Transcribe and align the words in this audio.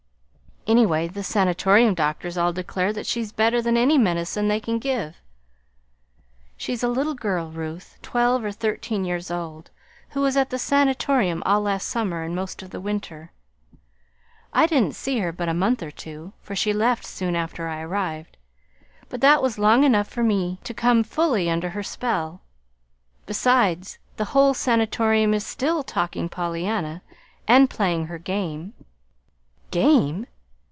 "Anyway, 0.67 1.07
the 1.07 1.23
Sanatorium 1.23 1.95
doctors 1.95 2.37
all 2.37 2.53
declare 2.53 2.93
that 2.93 3.07
she's 3.07 3.31
better 3.31 3.63
than 3.63 3.75
any 3.75 3.97
medicine 3.97 4.47
they 4.47 4.59
can 4.59 4.77
give. 4.77 5.15
She's 6.55 6.83
a 6.83 6.87
little 6.87 7.15
girl, 7.15 7.49
Ruth, 7.51 7.97
twelve 8.03 8.43
or 8.45 8.51
thirteen 8.51 9.03
years 9.03 9.31
old, 9.31 9.71
who 10.09 10.21
was 10.21 10.37
at 10.37 10.51
the 10.51 10.59
Sanatorium 10.59 11.41
all 11.47 11.61
last 11.61 11.87
summer 11.87 12.21
and 12.21 12.35
most 12.35 12.61
of 12.61 12.69
the 12.69 12.79
winter. 12.79 13.31
I 14.53 14.67
didn't 14.67 14.93
see 14.93 15.17
her 15.17 15.31
but 15.31 15.49
a 15.49 15.53
month 15.53 15.81
or 15.81 15.89
two, 15.89 16.31
for 16.43 16.55
she 16.55 16.73
left 16.73 17.05
soon 17.05 17.35
after 17.35 17.67
I 17.67 17.81
arrived. 17.81 18.37
But 19.09 19.19
that 19.21 19.41
was 19.41 19.57
long 19.57 19.83
enough 19.83 20.07
for 20.07 20.21
me 20.23 20.59
to 20.63 20.75
come 20.75 21.01
fully 21.03 21.49
under 21.49 21.71
her 21.71 21.83
spell. 21.83 22.43
Besides, 23.25 23.97
the 24.15 24.25
whole 24.25 24.53
Sanatorium 24.53 25.33
is 25.33 25.45
still 25.45 25.81
talking 25.81 26.29
Pollyanna, 26.29 27.01
and 27.47 27.67
playing 27.67 28.05
her 28.05 28.19
game." 28.19 28.73
"GAME!" 29.71 30.27